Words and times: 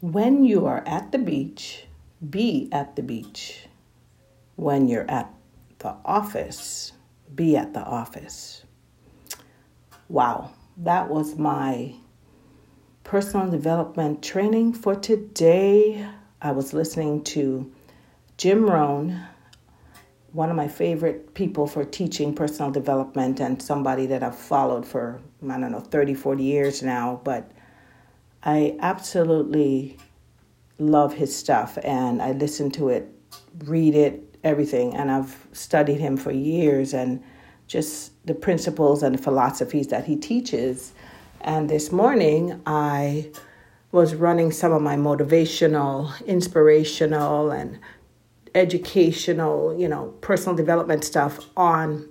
When 0.00 0.44
you 0.44 0.64
are 0.64 0.82
at 0.86 1.12
the 1.12 1.18
beach, 1.18 1.84
be 2.30 2.70
at 2.72 2.96
the 2.96 3.02
beach. 3.02 3.66
When 4.56 4.88
you're 4.88 5.10
at 5.10 5.30
the 5.78 5.94
office, 6.06 6.92
be 7.34 7.54
at 7.54 7.74
the 7.74 7.82
office. 7.82 8.64
Wow, 10.08 10.52
that 10.78 11.10
was 11.10 11.36
my 11.36 11.92
personal 13.04 13.50
development 13.50 14.22
training 14.22 14.72
for 14.72 14.94
today. 14.94 16.08
I 16.40 16.52
was 16.52 16.72
listening 16.72 17.22
to 17.24 17.70
Jim 18.38 18.64
Rohn, 18.70 19.20
one 20.32 20.48
of 20.48 20.56
my 20.56 20.68
favorite 20.68 21.34
people 21.34 21.66
for 21.66 21.84
teaching 21.84 22.34
personal 22.34 22.70
development 22.70 23.38
and 23.38 23.60
somebody 23.60 24.06
that 24.06 24.22
I've 24.22 24.38
followed 24.38 24.86
for, 24.86 25.20
I 25.46 25.60
don't 25.60 25.72
know, 25.72 25.80
30, 25.80 26.14
40 26.14 26.42
years 26.42 26.82
now. 26.82 27.20
But 27.22 27.52
I 28.42 28.76
absolutely 28.80 29.98
love 30.78 31.14
his 31.14 31.34
stuff 31.34 31.78
and 31.84 32.22
I 32.22 32.32
listen 32.32 32.70
to 32.72 32.88
it, 32.88 33.08
read 33.64 33.94
it, 33.94 34.36
everything. 34.42 34.94
And 34.94 35.10
I've 35.10 35.46
studied 35.52 36.00
him 36.00 36.16
for 36.16 36.32
years 36.32 36.94
and 36.94 37.22
just 37.66 38.12
the 38.26 38.34
principles 38.34 39.02
and 39.02 39.22
philosophies 39.22 39.88
that 39.88 40.06
he 40.06 40.16
teaches. 40.16 40.92
And 41.42 41.68
this 41.68 41.92
morning, 41.92 42.60
I 42.66 43.30
was 43.92 44.14
running 44.14 44.52
some 44.52 44.72
of 44.72 44.82
my 44.82 44.96
motivational, 44.96 46.26
inspirational, 46.26 47.50
and 47.50 47.78
educational, 48.54 49.78
you 49.78 49.88
know, 49.88 50.14
personal 50.20 50.56
development 50.56 51.04
stuff 51.04 51.46
on 51.56 52.08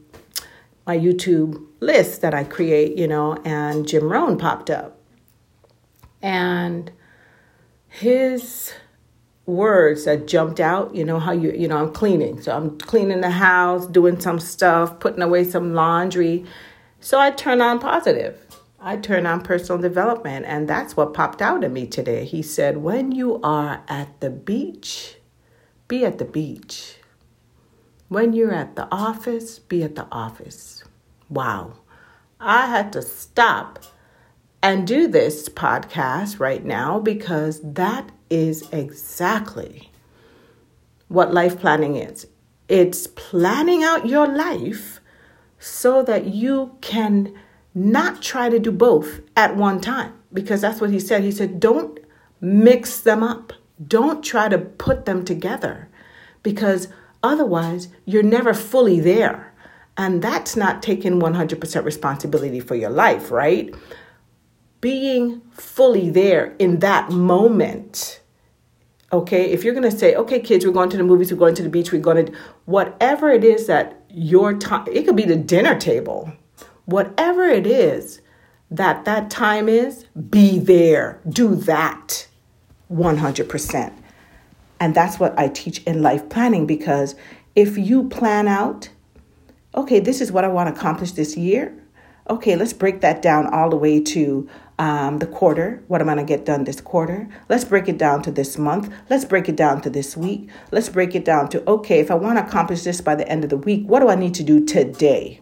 my 0.85 0.97
YouTube 0.97 1.65
list 1.79 2.21
that 2.21 2.33
I 2.33 2.43
create, 2.43 2.97
you 2.97 3.07
know, 3.07 3.37
and 3.45 3.87
Jim 3.87 4.11
Rohn 4.11 4.37
popped 4.37 4.69
up. 4.69 4.98
And 6.21 6.91
his 7.87 8.73
words 9.45 10.05
that 10.05 10.27
jumped 10.27 10.59
out, 10.59 10.95
you 10.95 11.03
know, 11.03 11.19
how 11.19 11.31
you, 11.31 11.51
you 11.51 11.67
know, 11.67 11.77
I'm 11.77 11.91
cleaning. 11.91 12.41
So 12.41 12.55
I'm 12.55 12.77
cleaning 12.77 13.21
the 13.21 13.31
house, 13.31 13.87
doing 13.87 14.19
some 14.19 14.39
stuff, 14.39 14.99
putting 14.99 15.21
away 15.21 15.43
some 15.43 15.73
laundry. 15.73 16.45
So 16.99 17.19
I 17.19 17.31
turn 17.31 17.61
on 17.61 17.79
positive. 17.79 18.37
I 18.79 18.95
turn 18.97 19.25
on 19.25 19.41
personal 19.41 19.81
development. 19.81 20.45
And 20.45 20.69
that's 20.69 20.95
what 20.95 21.13
popped 21.13 21.41
out 21.41 21.63
at 21.63 21.71
me 21.71 21.87
today. 21.87 22.25
He 22.25 22.41
said, 22.41 22.77
When 22.77 23.11
you 23.11 23.41
are 23.41 23.83
at 23.87 24.19
the 24.21 24.29
beach, 24.29 25.15
be 25.87 26.05
at 26.05 26.17
the 26.17 26.25
beach. 26.25 26.95
When 28.07 28.33
you're 28.33 28.53
at 28.53 28.75
the 28.75 28.87
office, 28.91 29.59
be 29.59 29.83
at 29.83 29.95
the 29.95 30.07
office. 30.11 30.83
Wow. 31.29 31.73
I 32.39 32.67
had 32.67 32.93
to 32.93 33.01
stop 33.01 33.83
and 34.61 34.85
do 34.85 35.07
this 35.07 35.47
podcast 35.49 36.39
right 36.39 36.63
now 36.63 36.99
because 36.99 37.61
that 37.63 38.11
is 38.29 38.67
exactly 38.71 39.91
what 41.07 41.33
life 41.33 41.59
planning 41.59 41.95
is. 41.95 42.27
It's 42.67 43.07
planning 43.07 43.83
out 43.83 44.05
your 44.05 44.27
life 44.27 44.99
so 45.57 46.03
that 46.03 46.25
you 46.25 46.77
can 46.81 47.33
not 47.73 48.21
try 48.21 48.49
to 48.49 48.59
do 48.59 48.71
both 48.71 49.21
at 49.35 49.55
one 49.55 49.81
time 49.81 50.13
because 50.33 50.61
that's 50.61 50.81
what 50.81 50.89
he 50.89 50.99
said. 50.99 51.23
He 51.23 51.31
said, 51.31 51.59
don't 51.59 51.99
mix 52.41 53.01
them 53.01 53.23
up. 53.23 53.53
Don't 53.85 54.23
try 54.23 54.49
to 54.49 54.57
put 54.57 55.05
them 55.05 55.23
together 55.23 55.89
because 56.43 56.89
otherwise 57.23 57.87
you're 58.05 58.23
never 58.23 58.53
fully 58.53 58.99
there. 58.99 59.53
And 59.97 60.21
that's 60.21 60.55
not 60.55 60.81
taking 60.81 61.19
100% 61.19 61.83
responsibility 61.83 62.59
for 62.59 62.75
your 62.75 62.89
life, 62.89 63.31
right? 63.31 63.73
Being 64.81 65.41
fully 65.51 66.09
there 66.09 66.55
in 66.59 66.79
that 66.79 67.11
moment. 67.11 68.21
Okay, 69.11 69.51
if 69.51 69.63
you're 69.63 69.73
gonna 69.73 69.91
say, 69.91 70.15
okay, 70.15 70.39
kids, 70.39 70.65
we're 70.65 70.71
going 70.71 70.89
to 70.89 70.97
the 70.97 71.03
movies, 71.03 71.31
we're 71.31 71.39
going 71.39 71.55
to 71.55 71.63
the 71.63 71.69
beach, 71.69 71.91
we're 71.91 72.01
going 72.01 72.27
to 72.27 72.33
whatever 72.65 73.29
it 73.29 73.43
is 73.43 73.67
that 73.67 74.03
your 74.09 74.57
time, 74.57 74.87
it 74.91 75.05
could 75.05 75.15
be 75.15 75.25
the 75.25 75.35
dinner 75.35 75.77
table, 75.79 76.31
whatever 76.85 77.45
it 77.45 77.65
is 77.65 78.21
that 78.71 79.05
that 79.05 79.29
time 79.29 79.67
is, 79.67 80.05
be 80.29 80.59
there, 80.59 81.19
do 81.27 81.55
that 81.55 82.27
100%. 82.91 83.93
And 84.79 84.95
that's 84.95 85.19
what 85.19 85.37
I 85.37 85.47
teach 85.49 85.83
in 85.83 86.01
life 86.01 86.29
planning 86.29 86.65
because 86.65 87.15
if 87.55 87.77
you 87.77 88.07
plan 88.09 88.47
out, 88.47 88.89
okay, 89.75 89.99
this 89.99 90.21
is 90.21 90.31
what 90.31 90.43
I 90.43 90.47
want 90.47 90.73
to 90.73 90.79
accomplish 90.79 91.13
this 91.13 91.35
year. 91.35 91.75
Okay, 92.29 92.55
let's 92.55 92.73
break 92.73 93.01
that 93.01 93.21
down 93.21 93.47
all 93.47 93.69
the 93.69 93.75
way 93.75 93.99
to 94.01 94.47
um, 94.79 95.19
the 95.19 95.27
quarter. 95.27 95.83
What 95.87 96.01
am 96.01 96.09
I 96.09 96.15
going 96.15 96.25
to 96.25 96.33
get 96.33 96.45
done 96.45 96.63
this 96.63 96.81
quarter? 96.81 97.27
Let's 97.49 97.65
break 97.65 97.87
it 97.87 97.97
down 97.97 98.23
to 98.23 98.31
this 98.31 98.57
month. 98.57 98.91
Let's 99.09 99.25
break 99.25 99.49
it 99.49 99.57
down 99.57 99.81
to 99.81 99.89
this 99.89 100.17
week. 100.17 100.49
Let's 100.71 100.89
break 100.89 101.13
it 101.13 101.25
down 101.25 101.49
to, 101.49 101.69
okay, 101.69 101.99
if 101.99 102.09
I 102.09 102.15
want 102.15 102.39
to 102.39 102.45
accomplish 102.45 102.83
this 102.83 103.01
by 103.01 103.15
the 103.15 103.27
end 103.27 103.43
of 103.43 103.49
the 103.49 103.57
week, 103.57 103.85
what 103.85 103.99
do 103.99 104.09
I 104.09 104.15
need 104.15 104.33
to 104.35 104.43
do 104.43 104.65
today? 104.65 105.41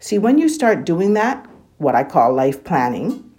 See, 0.00 0.18
when 0.18 0.38
you 0.38 0.48
start 0.48 0.86
doing 0.86 1.12
that, 1.14 1.46
what 1.76 1.94
I 1.94 2.02
call 2.02 2.32
life 2.34 2.64
planning, 2.64 3.30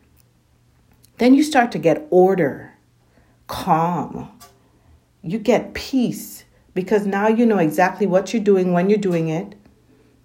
then 1.17 1.33
you 1.33 1.43
start 1.43 1.71
to 1.71 1.79
get 1.79 2.07
order, 2.11 2.73
calm, 3.47 4.29
you 5.23 5.39
get 5.39 5.73
peace 5.73 6.45
because 6.75 7.07
now 7.07 7.27
you 7.27 7.45
know 7.45 7.57
exactly 7.57 8.05
what 8.05 8.33
you're 8.33 8.43
doing 8.43 8.73
when 8.73 8.89
you're 8.89 8.99
doing 8.99 9.29
it 9.29 9.55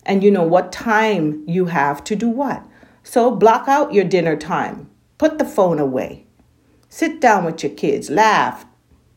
and 0.05 0.23
you 0.23 0.31
know 0.31 0.43
what 0.43 0.73
time 0.73 1.45
you 1.47 1.67
have 1.67 2.05
to 2.05 2.17
do 2.17 2.29
what. 2.29 2.63
So 3.03 3.31
block 3.31 3.69
out 3.69 3.95
your 3.95 4.05
dinner 4.05 4.37
time. 4.37 4.91
Put 5.19 5.39
the 5.39 5.45
phone 5.45 5.79
away. 5.79 6.27
Sit 6.89 7.21
down 7.21 7.45
with 7.45 7.63
your 7.63 7.73
kids, 7.73 8.11
laugh, 8.11 8.67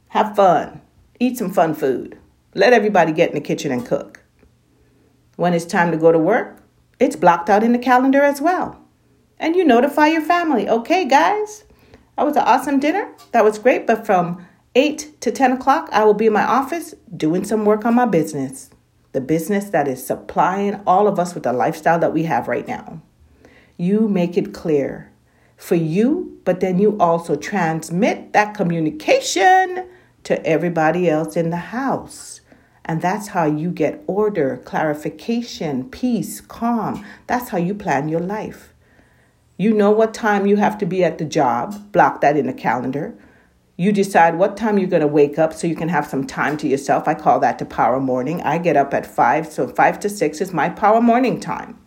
have 0.10 0.36
fun, 0.36 0.82
eat 1.20 1.38
some 1.38 1.52
fun 1.52 1.74
food. 1.74 2.18
Let 2.54 2.74
everybody 2.74 3.12
get 3.12 3.30
in 3.30 3.36
the 3.36 3.42
kitchen 3.42 3.72
and 3.72 3.86
cook. 3.86 4.22
When 5.38 5.54
it's 5.54 5.66
time 5.66 5.92
to 5.92 5.98
go 5.98 6.12
to 6.12 6.20
work, 6.20 6.62
it's 7.00 7.16
blocked 7.16 7.50
out 7.50 7.64
in 7.64 7.72
the 7.72 7.80
calendar 7.80 8.22
as 8.22 8.40
well. 8.40 8.80
And 9.40 9.56
you 9.56 9.66
notify 9.66 10.08
your 10.08 10.22
family, 10.22 10.70
okay, 10.70 11.06
guys, 11.06 11.64
that 12.16 12.26
was 12.26 12.36
an 12.36 12.44
awesome 12.44 12.80
dinner. 12.80 13.12
That 13.32 13.44
was 13.44 13.58
great, 13.58 13.88
but 13.88 14.06
from 14.06 14.46
8 14.76 15.20
to 15.22 15.32
10 15.32 15.54
o'clock, 15.54 15.90
I 15.92 16.04
will 16.04 16.14
be 16.14 16.28
in 16.28 16.34
my 16.34 16.46
office 16.46 16.94
doing 17.16 17.44
some 17.44 17.66
work 17.66 17.86
on 17.86 17.96
my 17.96 18.06
business. 18.06 18.70
The 19.14 19.22
business 19.22 19.70
that 19.70 19.88
is 19.88 20.06
supplying 20.06 20.82
all 20.86 21.08
of 21.08 21.20
us 21.20 21.34
with 21.34 21.44
the 21.44 21.54
lifestyle 21.54 22.00
that 22.00 22.14
we 22.14 22.24
have 22.24 22.48
right 22.48 22.68
now. 22.68 23.02
You 23.78 24.08
make 24.08 24.38
it 24.38 24.54
clear 24.54 25.12
for 25.58 25.76
you, 25.76 26.40
but 26.46 26.60
then 26.60 26.80
you 26.80 26.98
also 27.00 27.36
transmit 27.36 28.34
that 28.34 28.54
communication 28.54 29.88
to 30.24 30.46
everybody 30.46 31.10
else 31.10 31.36
in 31.36 31.50
the 31.50 31.58
house. 31.58 32.42
And 32.86 33.02
that's 33.02 33.30
how 33.30 33.46
you 33.46 33.72
get 33.72 34.04
order, 34.08 34.58
clarification, 34.66 35.90
peace, 35.90 36.42
calm. 36.42 37.06
That's 37.28 37.50
how 37.50 37.58
you 37.58 37.74
plan 37.74 38.10
your 38.10 38.20
life. 38.20 38.74
You 39.58 39.74
know 39.74 39.92
what 39.92 40.14
time 40.14 40.46
you 40.46 40.58
have 40.58 40.78
to 40.80 40.86
be 40.86 41.04
at 41.04 41.18
the 41.18 41.26
job, 41.26 41.92
block 41.92 42.22
that 42.22 42.36
in 42.36 42.48
the 42.48 42.54
calendar. 42.54 43.16
You 43.78 43.92
decide 43.92 44.38
what 44.38 44.58
time 44.58 44.78
you're 44.78 44.90
going 44.90 45.02
to 45.02 45.08
wake 45.08 45.40
up 45.40 45.54
so 45.54 45.68
you 45.68 45.76
can 45.76 45.90
have 45.90 46.06
some 46.06 46.28
time 46.28 46.58
to 46.58 46.68
yourself. 46.68 47.08
I 47.08 47.14
call 47.14 47.40
that 47.40 47.60
the 47.60 47.66
power 47.66 48.00
morning. 48.00 48.42
I 48.42 48.58
get 48.58 48.78
up 48.78 48.94
at 48.94 49.06
5, 49.06 49.48
so 49.48 49.68
5 49.68 50.00
to 50.02 50.10
6 50.10 50.42
is 50.42 50.54
my 50.54 50.70
power 50.70 51.02
morning 51.02 51.40
time. 51.40 51.80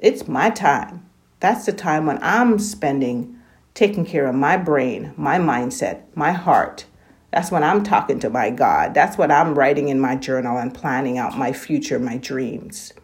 It's 0.00 0.26
my 0.26 0.48
time. 0.48 1.06
That's 1.40 1.66
the 1.66 1.72
time 1.72 2.06
when 2.06 2.18
I'm 2.22 2.58
spending 2.58 3.38
taking 3.74 4.06
care 4.06 4.26
of 4.26 4.34
my 4.34 4.56
brain, 4.56 5.12
my 5.14 5.38
mindset, 5.38 6.00
my 6.14 6.32
heart. 6.32 6.86
That's 7.32 7.50
when 7.50 7.62
I'm 7.62 7.84
talking 7.84 8.18
to 8.20 8.30
my 8.30 8.48
God. 8.48 8.94
That's 8.94 9.18
what 9.18 9.30
I'm 9.30 9.54
writing 9.54 9.90
in 9.90 10.00
my 10.00 10.16
journal 10.16 10.56
and 10.56 10.72
planning 10.72 11.18
out 11.18 11.36
my 11.36 11.52
future, 11.52 11.98
my 11.98 12.16
dreams. 12.16 12.94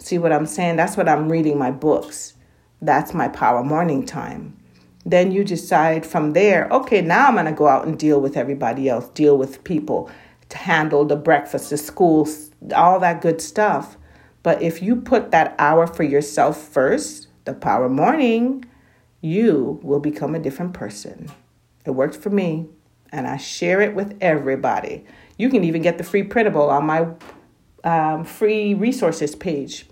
See 0.00 0.18
what 0.18 0.32
I'm 0.32 0.46
saying? 0.46 0.74
That's 0.74 0.96
what 0.96 1.08
I'm 1.08 1.30
reading 1.30 1.58
my 1.58 1.70
books. 1.70 2.34
That's 2.82 3.14
my 3.14 3.28
power 3.28 3.62
morning 3.62 4.04
time. 4.04 4.56
Then 5.06 5.30
you 5.30 5.44
decide 5.44 6.04
from 6.04 6.32
there, 6.32 6.66
okay, 6.72 7.02
now 7.02 7.28
I'm 7.28 7.34
going 7.34 7.46
to 7.46 7.52
go 7.52 7.68
out 7.68 7.86
and 7.86 7.96
deal 7.96 8.20
with 8.20 8.36
everybody 8.36 8.88
else, 8.88 9.08
deal 9.10 9.38
with 9.38 9.62
people, 9.62 10.10
to 10.48 10.58
handle 10.58 11.04
the 11.04 11.16
breakfast, 11.16 11.70
the 11.70 11.76
schools, 11.76 12.50
all 12.74 12.98
that 12.98 13.20
good 13.20 13.40
stuff. 13.40 13.96
But 14.44 14.62
if 14.62 14.80
you 14.80 14.94
put 14.94 15.32
that 15.32 15.56
hour 15.58 15.88
for 15.88 16.04
yourself 16.04 16.56
first, 16.56 17.26
the 17.46 17.54
power 17.54 17.88
morning, 17.88 18.64
you 19.20 19.80
will 19.82 19.98
become 19.98 20.36
a 20.36 20.38
different 20.38 20.74
person. 20.74 21.32
It 21.84 21.90
worked 21.90 22.14
for 22.14 22.30
me, 22.30 22.66
and 23.10 23.26
I 23.26 23.38
share 23.38 23.80
it 23.80 23.96
with 23.96 24.16
everybody. 24.20 25.04
You 25.36 25.48
can 25.48 25.64
even 25.64 25.82
get 25.82 25.98
the 25.98 26.04
free 26.04 26.22
printable 26.22 26.70
on 26.70 26.86
my 26.86 27.08
um, 27.82 28.24
free 28.24 28.74
resources 28.74 29.34
page 29.34 29.86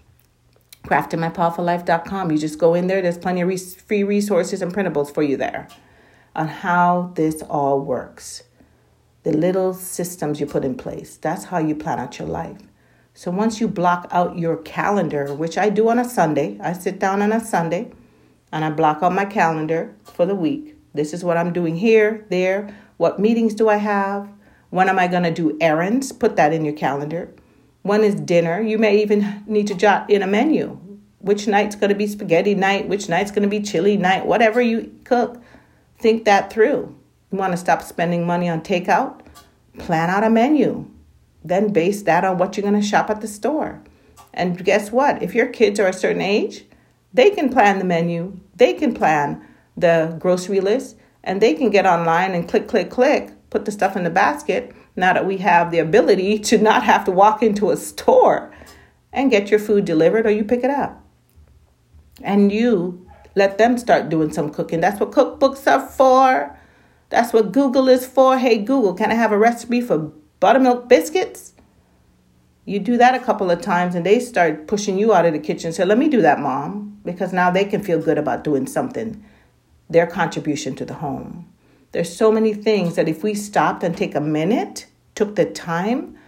craftingmypowerfullife.com. 0.84 2.30
You 2.32 2.38
just 2.38 2.58
go 2.58 2.74
in 2.74 2.88
there, 2.88 3.00
there's 3.00 3.18
plenty 3.18 3.40
of 3.40 3.48
re- 3.48 3.56
free 3.56 4.02
resources 4.02 4.62
and 4.62 4.74
printables 4.74 5.14
for 5.14 5.22
you 5.22 5.36
there 5.36 5.68
on 6.34 6.48
how 6.48 7.12
this 7.14 7.42
all 7.42 7.80
works. 7.80 8.42
The 9.22 9.32
little 9.32 9.74
systems 9.74 10.40
you 10.40 10.46
put 10.46 10.64
in 10.64 10.74
place. 10.74 11.16
That's 11.16 11.44
how 11.44 11.58
you 11.58 11.76
plan 11.76 12.00
out 12.00 12.18
your 12.18 12.26
life. 12.26 12.58
So 13.14 13.30
once 13.30 13.60
you 13.60 13.68
block 13.68 14.08
out 14.10 14.38
your 14.38 14.56
calendar, 14.56 15.34
which 15.34 15.58
I 15.58 15.68
do 15.68 15.88
on 15.90 15.98
a 15.98 16.08
Sunday, 16.08 16.58
I 16.62 16.72
sit 16.72 16.98
down 16.98 17.20
on 17.20 17.30
a 17.30 17.40
Sunday, 17.40 17.92
and 18.50 18.64
I 18.64 18.70
block 18.70 19.02
out 19.02 19.12
my 19.12 19.26
calendar 19.26 19.94
for 20.04 20.24
the 20.24 20.34
week. 20.34 20.76
This 20.94 21.12
is 21.12 21.22
what 21.22 21.36
I'm 21.36 21.52
doing 21.52 21.76
here, 21.76 22.24
there. 22.30 22.74
What 22.96 23.18
meetings 23.18 23.54
do 23.54 23.68
I 23.68 23.76
have? 23.76 24.28
When 24.70 24.88
am 24.88 24.98
I 24.98 25.08
going 25.08 25.24
to 25.24 25.30
do 25.30 25.58
errands? 25.60 26.12
Put 26.12 26.36
that 26.36 26.52
in 26.52 26.64
your 26.64 26.74
calendar. 26.74 27.30
When 27.82 28.02
is 28.02 28.14
dinner? 28.14 28.60
You 28.60 28.78
may 28.78 29.02
even 29.02 29.42
need 29.46 29.66
to 29.66 29.74
jot 29.74 30.08
in 30.08 30.22
a 30.22 30.26
menu. 30.26 30.78
Which 31.18 31.46
night's 31.46 31.76
going 31.76 31.90
to 31.90 31.94
be 31.94 32.06
spaghetti 32.06 32.54
night? 32.54 32.88
Which 32.88 33.08
night's 33.08 33.30
going 33.30 33.42
to 33.42 33.48
be 33.48 33.60
chili 33.60 33.96
night? 33.96 34.26
Whatever 34.26 34.62
you 34.62 34.94
cook, 35.04 35.42
think 35.98 36.24
that 36.24 36.52
through. 36.52 36.96
You 37.30 37.38
want 37.38 37.52
to 37.52 37.56
stop 37.56 37.82
spending 37.82 38.26
money 38.26 38.48
on 38.48 38.62
takeout? 38.62 39.20
Plan 39.78 40.10
out 40.10 40.24
a 40.24 40.30
menu. 40.30 40.88
Then 41.44 41.72
base 41.72 42.02
that 42.02 42.24
on 42.24 42.38
what 42.38 42.56
you're 42.56 42.68
going 42.68 42.80
to 42.80 42.86
shop 42.86 43.10
at 43.10 43.20
the 43.20 43.28
store. 43.28 43.82
And 44.32 44.64
guess 44.64 44.90
what? 44.90 45.22
If 45.22 45.34
your 45.34 45.46
kids 45.46 45.78
are 45.80 45.88
a 45.88 45.92
certain 45.92 46.22
age, 46.22 46.64
they 47.12 47.30
can 47.30 47.50
plan 47.50 47.78
the 47.78 47.84
menu, 47.84 48.40
they 48.54 48.72
can 48.72 48.94
plan 48.94 49.46
the 49.76 50.16
grocery 50.18 50.60
list, 50.60 50.96
and 51.24 51.40
they 51.40 51.54
can 51.54 51.70
get 51.70 51.86
online 51.86 52.32
and 52.32 52.48
click, 52.48 52.68
click, 52.68 52.90
click, 52.90 53.30
put 53.50 53.64
the 53.64 53.72
stuff 53.72 53.96
in 53.96 54.04
the 54.04 54.10
basket. 54.10 54.74
Now 54.96 55.12
that 55.12 55.26
we 55.26 55.38
have 55.38 55.70
the 55.70 55.78
ability 55.78 56.38
to 56.50 56.58
not 56.58 56.84
have 56.84 57.04
to 57.04 57.10
walk 57.10 57.42
into 57.42 57.70
a 57.70 57.76
store 57.76 58.52
and 59.12 59.30
get 59.30 59.50
your 59.50 59.60
food 59.60 59.84
delivered 59.84 60.26
or 60.26 60.30
you 60.30 60.44
pick 60.44 60.64
it 60.64 60.70
up. 60.70 61.04
And 62.22 62.52
you 62.52 63.06
let 63.34 63.58
them 63.58 63.78
start 63.78 64.08
doing 64.08 64.32
some 64.32 64.50
cooking. 64.50 64.80
That's 64.80 65.00
what 65.00 65.10
cookbooks 65.10 65.70
are 65.70 65.86
for. 65.86 66.58
That's 67.10 67.32
what 67.32 67.52
Google 67.52 67.88
is 67.88 68.06
for. 68.06 68.38
Hey, 68.38 68.58
Google, 68.58 68.94
can 68.94 69.10
I 69.10 69.14
have 69.14 69.32
a 69.32 69.38
recipe 69.38 69.80
for 69.80 70.12
buttermilk 70.42 70.88
biscuits? 70.88 71.52
You 72.64 72.80
do 72.80 72.96
that 72.96 73.14
a 73.14 73.24
couple 73.24 73.48
of 73.48 73.62
times 73.62 73.94
and 73.94 74.04
they 74.04 74.18
start 74.18 74.66
pushing 74.66 74.98
you 74.98 75.14
out 75.14 75.24
of 75.24 75.32
the 75.32 75.38
kitchen. 75.38 75.72
Say, 75.72 75.84
let 75.84 75.98
me 75.98 76.08
do 76.08 76.20
that, 76.20 76.40
mom, 76.40 76.98
because 77.04 77.32
now 77.32 77.52
they 77.52 77.64
can 77.64 77.80
feel 77.80 78.02
good 78.02 78.18
about 78.18 78.42
doing 78.42 78.66
something, 78.66 79.24
their 79.88 80.06
contribution 80.06 80.74
to 80.74 80.84
the 80.84 80.94
home. 80.94 81.48
There's 81.92 82.14
so 82.14 82.32
many 82.32 82.54
things 82.54 82.96
that 82.96 83.08
if 83.08 83.22
we 83.22 83.34
stopped 83.34 83.84
and 83.84 83.96
take 83.96 84.16
a 84.16 84.20
minute, 84.20 84.86
took 85.14 85.36
the 85.36 85.44
time, 85.44 86.18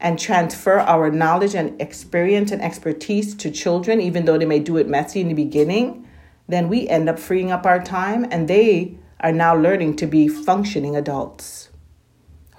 and 0.00 0.18
transfer 0.18 0.80
our 0.80 1.10
knowledge 1.10 1.54
and 1.54 1.78
experience 1.80 2.52
and 2.52 2.62
expertise 2.62 3.34
to 3.34 3.50
children, 3.50 4.00
even 4.00 4.24
though 4.24 4.38
they 4.38 4.46
may 4.46 4.60
do 4.60 4.78
it 4.78 4.88
messy 4.88 5.20
in 5.20 5.28
the 5.28 5.34
beginning, 5.34 6.08
then 6.48 6.70
we 6.70 6.88
end 6.88 7.06
up 7.06 7.18
freeing 7.18 7.50
up 7.50 7.66
our 7.66 7.82
time 7.82 8.26
and 8.30 8.48
they 8.48 8.96
are 9.20 9.30
now 9.30 9.54
learning 9.54 9.94
to 9.96 10.06
be 10.06 10.26
functioning 10.26 10.96
adults 10.96 11.68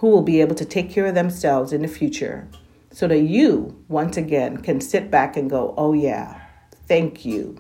who 0.04 0.10
will 0.10 0.22
be 0.22 0.42
able 0.42 0.54
to 0.54 0.66
take 0.66 0.92
care 0.92 1.06
of 1.06 1.16
themselves 1.16 1.72
in 1.72 1.82
the 1.82 1.88
future 1.88 2.46
so 2.92 3.08
that 3.08 3.22
you, 3.22 3.82
once 3.88 4.18
again, 4.18 4.58
can 4.58 4.82
sit 4.82 5.10
back 5.10 5.38
and 5.38 5.50
go, 5.50 5.74
oh, 5.78 5.94
yeah, 5.94 6.42
thank 6.90 7.24
you. 7.24 7.58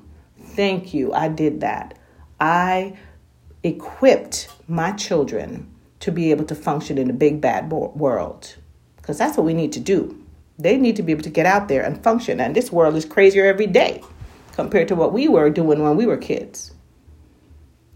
Thank 0.47 0.93
you. 0.93 1.13
I 1.13 1.29
did 1.29 1.61
that. 1.61 1.97
I 2.41 2.97
equipped 3.63 4.49
my 4.67 4.91
children 4.91 5.73
to 6.01 6.11
be 6.11 6.31
able 6.31 6.43
to 6.43 6.53
function 6.53 6.97
in 6.97 7.09
a 7.09 7.13
big 7.13 7.39
bad 7.39 7.71
world 7.71 8.53
because 8.97 9.17
that's 9.17 9.37
what 9.37 9.45
we 9.45 9.53
need 9.53 9.71
to 9.71 9.79
do. 9.79 10.21
They 10.59 10.75
need 10.75 10.97
to 10.97 11.01
be 11.01 11.13
able 11.13 11.23
to 11.23 11.29
get 11.29 11.45
out 11.45 11.69
there 11.69 11.81
and 11.81 12.03
function. 12.03 12.41
And 12.41 12.53
this 12.53 12.73
world 12.73 12.97
is 12.97 13.05
crazier 13.05 13.45
every 13.45 13.67
day 13.67 14.03
compared 14.51 14.89
to 14.89 14.95
what 14.95 15.13
we 15.13 15.29
were 15.29 15.49
doing 15.49 15.81
when 15.81 15.95
we 15.95 16.05
were 16.05 16.17
kids. 16.17 16.73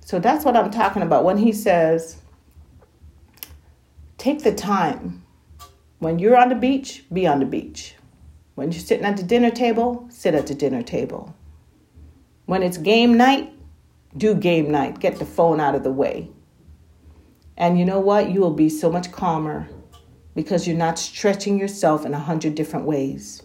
So 0.05 0.19
that's 0.19 0.45
what 0.45 0.55
I'm 0.55 0.71
talking 0.71 1.01
about 1.01 1.25
when 1.25 1.35
he 1.35 1.51
says, 1.51 2.21
take 4.17 4.43
the 4.43 4.53
time 4.53 5.23
when 5.99 6.19
you're 6.19 6.37
on 6.37 6.49
the 6.49 6.55
beach, 6.55 7.05
be 7.11 7.25
on 7.25 7.39
the 7.39 7.45
beach. 7.45 7.95
When 8.55 8.71
you're 8.71 8.81
sitting 8.81 9.05
at 9.05 9.17
the 9.17 9.23
dinner 9.23 9.51
table, 9.51 10.07
sit 10.09 10.35
at 10.35 10.47
the 10.47 10.55
dinner 10.55 10.83
table. 10.83 11.35
When 12.45 12.63
it's 12.63 12.77
game 12.77 13.17
night, 13.17 13.53
do 14.15 14.33
game 14.35 14.71
night. 14.71 14.99
Get 14.99 15.19
the 15.19 15.25
phone 15.25 15.59
out 15.59 15.75
of 15.75 15.83
the 15.83 15.91
way. 15.91 16.29
And 17.55 17.79
you 17.79 17.85
know 17.85 17.99
what? 17.99 18.29
You 18.29 18.41
will 18.41 18.53
be 18.53 18.69
so 18.69 18.91
much 18.91 19.11
calmer 19.11 19.67
because 20.35 20.67
you're 20.67 20.77
not 20.77 20.99
stretching 20.99 21.59
yourself 21.59 22.05
in 22.05 22.13
a 22.13 22.19
hundred 22.19 22.55
different 22.55 22.85
ways. 22.85 23.41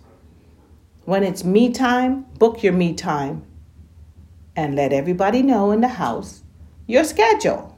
When 1.05 1.25
it's 1.25 1.45
me 1.45 1.73
time, 1.73 2.27
book 2.39 2.63
your 2.63 2.75
me 2.75 2.95
time 2.95 3.45
and 4.55 4.77
let 4.77 4.93
everybody 4.93 5.43
know 5.43 5.73
in 5.73 5.81
the 5.81 5.89
house 5.89 6.43
your 6.87 7.05
schedule 7.05 7.72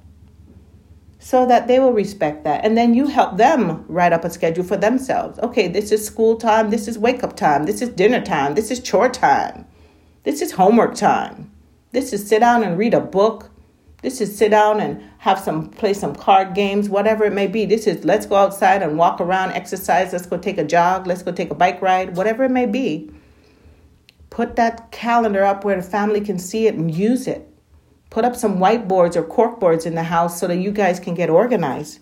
so 1.25 1.47
that 1.47 1.67
they 1.69 1.79
will 1.79 1.95
respect 1.95 2.45
that. 2.45 2.63
And 2.67 2.77
then 2.77 2.93
you 2.93 3.07
help 3.07 3.39
them 3.39 3.87
write 3.89 4.13
up 4.13 4.27
a 4.27 4.31
schedule 4.31 4.63
for 4.63 4.77
themselves. 4.77 5.39
Okay, 5.39 5.69
this 5.69 5.91
is 5.91 6.05
school 6.05 6.37
time, 6.37 6.69
this 6.69 6.87
is 6.87 6.99
wake 6.99 7.25
up 7.25 7.35
time, 7.35 7.65
this 7.65 7.81
is 7.81 7.89
dinner 7.89 8.21
time, 8.21 8.55
this 8.55 8.71
is 8.71 8.79
chore 8.79 9.09
time, 9.09 9.65
this 10.25 10.43
is 10.43 10.53
homework 10.53 10.95
time, 10.95 11.51
this 11.93 12.13
is 12.13 12.29
sit 12.29 12.41
down 12.41 12.63
and 12.63 12.77
read 12.77 12.93
a 12.93 13.01
book. 13.01 13.51
This 14.03 14.21
is 14.21 14.37
sit 14.37 14.51
down 14.51 14.81
and 14.81 15.03
have 15.17 15.39
some 15.39 15.71
play 15.71 15.95
some 15.95 16.15
card 16.15 16.55
games, 16.55 16.91
whatever 16.91 17.25
it 17.25 17.33
may 17.33 17.47
be. 17.47 17.65
This 17.65 17.87
is 17.87 18.05
let's 18.05 18.27
go 18.27 18.37
outside 18.37 18.83
and 18.83 18.99
walk 18.99 19.19
around, 19.19 19.53
exercise, 19.53 20.13
let's 20.13 20.27
go 20.27 20.37
take 20.37 20.59
a 20.59 20.65
jog, 20.65 21.07
let's 21.07 21.23
go 21.23 21.33
take 21.33 21.51
a 21.51 21.55
bike 21.55 21.81
ride, 21.81 22.19
whatever 22.19 22.45
it 22.45 22.51
may 22.51 22.67
be. 22.67 23.11
Put 24.29 24.57
that 24.57 24.93
calendar 24.93 25.43
up 25.43 25.65
where 25.65 25.77
the 25.77 25.83
family 25.83 26.21
can 26.21 26.39
see 26.39 26.67
it 26.67 26.75
and 26.75 26.95
use 26.95 27.27
it. 27.27 27.49
Put 28.15 28.25
up 28.25 28.37
some 28.37 28.59
whiteboards 28.59 29.17
or 29.17 29.25
corkboards 29.25 29.87
in 29.87 29.97
the 29.97 30.05
house 30.05 30.39
so 30.39 30.47
that 30.47 30.59
you 30.59 30.71
guys 30.71 31.01
can 31.01 31.15
get 31.15 31.29
organized. 31.29 31.99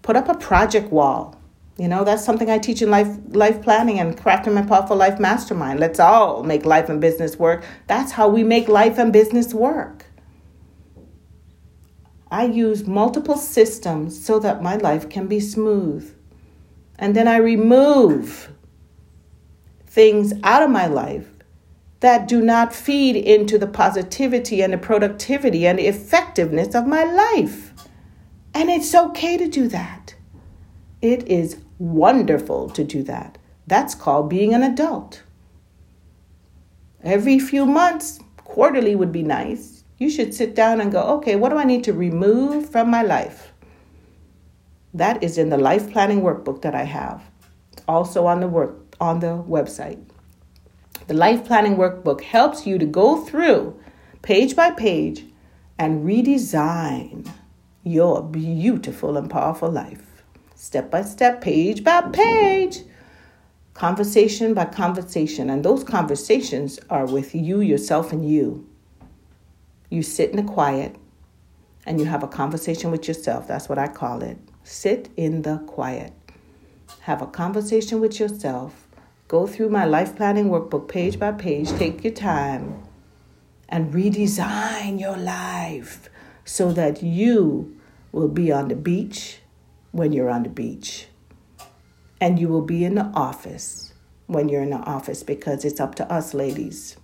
Put 0.00 0.16
up 0.16 0.26
a 0.30 0.38
project 0.38 0.90
wall. 0.90 1.38
You 1.76 1.86
know, 1.86 2.02
that's 2.02 2.24
something 2.24 2.48
I 2.48 2.58
teach 2.58 2.80
in 2.80 2.90
life 2.90 3.14
life 3.28 3.60
planning 3.60 3.98
and 4.00 4.16
crafting 4.16 4.54
my 4.54 4.62
powerful 4.62 4.96
life 4.96 5.20
mastermind. 5.20 5.80
Let's 5.80 6.00
all 6.00 6.42
make 6.44 6.64
life 6.64 6.88
and 6.88 6.98
business 6.98 7.38
work. 7.38 7.62
That's 7.88 8.12
how 8.12 8.26
we 8.26 8.42
make 8.42 8.68
life 8.68 8.96
and 8.96 9.12
business 9.12 9.52
work. 9.52 10.06
I 12.30 12.46
use 12.46 12.86
multiple 12.86 13.36
systems 13.36 14.18
so 14.24 14.38
that 14.38 14.62
my 14.62 14.76
life 14.76 15.10
can 15.10 15.26
be 15.26 15.40
smooth. 15.40 16.10
And 16.98 17.14
then 17.14 17.28
I 17.28 17.36
remove 17.36 18.50
things 19.84 20.32
out 20.42 20.62
of 20.62 20.70
my 20.70 20.86
life 20.86 21.33
that 22.04 22.28
do 22.28 22.42
not 22.42 22.74
feed 22.74 23.16
into 23.16 23.56
the 23.56 23.66
positivity 23.66 24.60
and 24.60 24.74
the 24.74 24.78
productivity 24.78 25.66
and 25.66 25.78
the 25.78 25.86
effectiveness 25.86 26.74
of 26.74 26.86
my 26.86 27.02
life. 27.02 27.72
And 28.52 28.68
it's 28.68 28.94
okay 28.94 29.38
to 29.38 29.48
do 29.48 29.68
that. 29.68 30.14
It 31.00 31.26
is 31.26 31.56
wonderful 31.78 32.68
to 32.68 32.84
do 32.84 33.02
that. 33.04 33.38
That's 33.66 33.94
called 33.94 34.28
being 34.28 34.52
an 34.52 34.62
adult. 34.62 35.22
Every 37.02 37.38
few 37.38 37.64
months, 37.64 38.20
quarterly 38.36 38.94
would 38.94 39.10
be 39.10 39.22
nice. 39.22 39.82
You 39.96 40.10
should 40.10 40.34
sit 40.34 40.54
down 40.54 40.82
and 40.82 40.92
go, 40.92 41.00
okay, 41.16 41.36
what 41.36 41.48
do 41.48 41.56
I 41.56 41.64
need 41.64 41.84
to 41.84 41.94
remove 41.94 42.68
from 42.68 42.90
my 42.90 43.00
life? 43.00 43.50
That 44.92 45.22
is 45.22 45.38
in 45.38 45.48
the 45.48 45.56
life 45.56 45.90
planning 45.90 46.20
workbook 46.20 46.60
that 46.60 46.74
I 46.74 46.84
have, 46.84 47.22
also 47.88 48.26
on 48.26 48.40
the 48.40 48.48
work 48.48 48.94
on 49.00 49.20
the 49.20 49.42
website. 49.48 50.04
The 51.06 51.14
Life 51.14 51.44
Planning 51.44 51.76
Workbook 51.76 52.22
helps 52.22 52.66
you 52.66 52.78
to 52.78 52.86
go 52.86 53.22
through 53.22 53.78
page 54.22 54.56
by 54.56 54.70
page 54.70 55.26
and 55.78 56.02
redesign 56.02 57.30
your 57.82 58.22
beautiful 58.22 59.18
and 59.18 59.28
powerful 59.28 59.70
life. 59.70 60.22
Step 60.54 60.90
by 60.90 61.02
step, 61.02 61.42
page 61.42 61.84
by 61.84 62.00
page, 62.10 62.78
conversation 63.74 64.54
by 64.54 64.64
conversation. 64.64 65.50
And 65.50 65.62
those 65.62 65.84
conversations 65.84 66.80
are 66.88 67.04
with 67.04 67.34
you, 67.34 67.60
yourself, 67.60 68.10
and 68.10 68.26
you. 68.26 68.66
You 69.90 70.02
sit 70.02 70.30
in 70.30 70.36
the 70.36 70.50
quiet 70.50 70.96
and 71.84 72.00
you 72.00 72.06
have 72.06 72.22
a 72.22 72.28
conversation 72.28 72.90
with 72.90 73.06
yourself. 73.06 73.46
That's 73.46 73.68
what 73.68 73.78
I 73.78 73.88
call 73.88 74.22
it. 74.22 74.38
Sit 74.62 75.10
in 75.18 75.42
the 75.42 75.58
quiet. 75.66 76.14
Have 77.00 77.20
a 77.20 77.26
conversation 77.26 78.00
with 78.00 78.18
yourself 78.18 78.83
Go 79.26 79.46
through 79.46 79.70
my 79.70 79.86
life 79.86 80.14
planning 80.16 80.50
workbook 80.50 80.86
page 80.86 81.18
by 81.18 81.32
page. 81.32 81.70
Take 81.70 82.04
your 82.04 82.12
time 82.12 82.82
and 83.70 83.92
redesign 83.92 85.00
your 85.00 85.16
life 85.16 86.10
so 86.44 86.72
that 86.72 87.02
you 87.02 87.74
will 88.12 88.28
be 88.28 88.52
on 88.52 88.68
the 88.68 88.76
beach 88.76 89.38
when 89.92 90.12
you're 90.12 90.28
on 90.28 90.42
the 90.42 90.50
beach. 90.50 91.06
And 92.20 92.38
you 92.38 92.48
will 92.48 92.62
be 92.62 92.84
in 92.84 92.96
the 92.96 93.10
office 93.14 93.94
when 94.26 94.48
you're 94.48 94.62
in 94.62 94.70
the 94.70 94.76
office 94.76 95.22
because 95.22 95.64
it's 95.64 95.80
up 95.80 95.94
to 95.96 96.12
us, 96.12 96.34
ladies. 96.34 96.96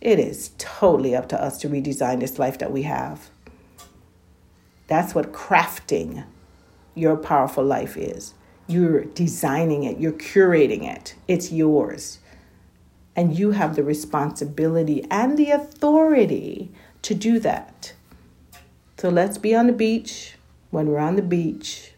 It 0.00 0.18
is 0.18 0.50
totally 0.58 1.14
up 1.14 1.28
to 1.28 1.40
us 1.40 1.58
to 1.58 1.68
redesign 1.68 2.18
this 2.18 2.40
life 2.40 2.58
that 2.58 2.72
we 2.72 2.82
have. 2.82 3.30
That's 4.88 5.14
what 5.14 5.32
crafting 5.32 6.24
your 6.94 7.16
powerful 7.16 7.64
life 7.64 7.96
is. 7.96 8.34
You're 8.72 9.04
designing 9.04 9.84
it, 9.84 9.98
you're 9.98 10.12
curating 10.12 10.84
it, 10.84 11.14
it's 11.28 11.52
yours. 11.52 12.18
And 13.14 13.38
you 13.38 13.50
have 13.50 13.76
the 13.76 13.82
responsibility 13.82 15.06
and 15.10 15.36
the 15.36 15.50
authority 15.50 16.70
to 17.02 17.14
do 17.14 17.38
that. 17.40 17.92
So 18.96 19.10
let's 19.10 19.36
be 19.36 19.54
on 19.54 19.66
the 19.66 19.72
beach 19.72 20.36
when 20.70 20.86
we're 20.86 20.98
on 20.98 21.16
the 21.16 21.22
beach. 21.22 21.92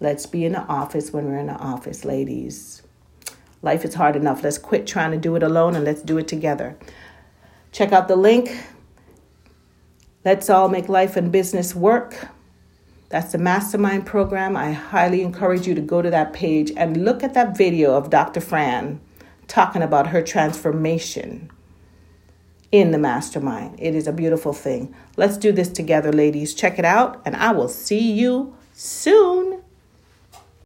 Let's 0.00 0.24
be 0.24 0.44
in 0.44 0.52
the 0.52 0.62
office 0.62 1.12
when 1.12 1.26
we're 1.26 1.38
in 1.38 1.48
the 1.48 1.54
office, 1.54 2.04
ladies. 2.04 2.82
Life 3.60 3.84
is 3.84 3.94
hard 3.94 4.16
enough. 4.16 4.42
Let's 4.42 4.56
quit 4.56 4.86
trying 4.86 5.10
to 5.10 5.18
do 5.18 5.36
it 5.36 5.42
alone 5.42 5.74
and 5.74 5.84
let's 5.84 6.02
do 6.02 6.16
it 6.16 6.28
together. 6.28 6.78
Check 7.72 7.92
out 7.92 8.08
the 8.08 8.16
link 8.16 8.56
Let's 10.24 10.50
all 10.50 10.68
make 10.68 10.88
life 10.88 11.16
and 11.16 11.30
business 11.30 11.74
work. 11.74 12.28
That's 13.08 13.32
the 13.32 13.38
mastermind 13.38 14.04
program. 14.04 14.56
I 14.56 14.72
highly 14.72 15.22
encourage 15.22 15.66
you 15.66 15.74
to 15.74 15.80
go 15.80 16.02
to 16.02 16.10
that 16.10 16.32
page 16.32 16.72
and 16.76 17.04
look 17.04 17.22
at 17.22 17.34
that 17.34 17.56
video 17.56 17.94
of 17.94 18.10
Dr. 18.10 18.40
Fran 18.40 19.00
talking 19.46 19.82
about 19.82 20.08
her 20.08 20.20
transformation 20.20 21.50
in 22.70 22.90
the 22.90 22.98
mastermind. 22.98 23.76
It 23.78 23.94
is 23.94 24.06
a 24.06 24.12
beautiful 24.12 24.52
thing. 24.52 24.94
Let's 25.16 25.38
do 25.38 25.52
this 25.52 25.70
together, 25.70 26.12
ladies. 26.12 26.52
Check 26.52 26.78
it 26.78 26.84
out, 26.84 27.22
and 27.24 27.34
I 27.34 27.52
will 27.52 27.68
see 27.68 28.12
you 28.12 28.54
soon. 28.74 29.62